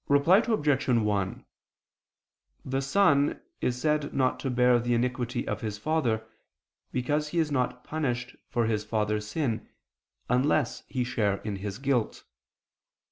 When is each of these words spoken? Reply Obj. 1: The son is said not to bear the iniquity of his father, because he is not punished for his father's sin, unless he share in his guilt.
Reply 0.09 0.37
Obj. 0.39 0.87
1: 0.89 1.45
The 2.65 2.81
son 2.81 3.39
is 3.61 3.79
said 3.79 4.11
not 4.15 4.39
to 4.39 4.49
bear 4.49 4.79
the 4.79 4.95
iniquity 4.95 5.47
of 5.47 5.61
his 5.61 5.77
father, 5.77 6.25
because 6.91 7.27
he 7.27 7.37
is 7.37 7.51
not 7.51 7.83
punished 7.83 8.35
for 8.49 8.65
his 8.65 8.83
father's 8.83 9.27
sin, 9.27 9.69
unless 10.27 10.81
he 10.87 11.03
share 11.03 11.35
in 11.43 11.57
his 11.57 11.77
guilt. 11.77 12.23